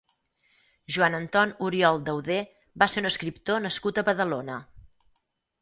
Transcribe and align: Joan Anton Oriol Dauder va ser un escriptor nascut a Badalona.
Joan 0.95 1.17
Anton 1.17 1.53
Oriol 1.67 2.01
Dauder 2.09 2.39
va 2.85 2.89
ser 2.95 3.05
un 3.05 3.11
escriptor 3.13 3.63
nascut 3.69 4.01
a 4.03 4.09
Badalona. 4.09 4.61